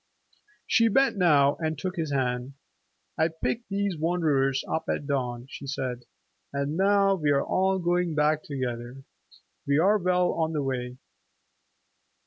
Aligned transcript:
She 0.65 0.87
bent 0.87 1.15
now 1.15 1.57
and 1.57 1.77
took 1.77 1.95
his 1.95 2.11
hand. 2.11 2.53
"I 3.19 3.27
picked 3.27 3.69
these 3.69 3.95
wanderers 3.99 4.63
up 4.67 4.85
at 4.89 5.05
dawn," 5.05 5.45
she 5.51 5.67
said, 5.67 6.05
"and 6.51 6.75
now 6.75 7.13
we 7.13 7.29
are 7.29 7.45
all 7.45 7.77
going 7.77 8.15
back 8.15 8.41
together. 8.41 9.03
We 9.67 9.77
are 9.77 9.99
well 9.99 10.31
on 10.33 10.53
the 10.53 10.63
way." 10.63 10.97